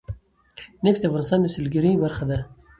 [0.85, 2.39] نفت د افغانستان د سیلګرۍ برخه ده.